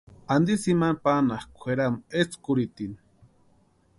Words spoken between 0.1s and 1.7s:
¿Antisï imani panhakʼi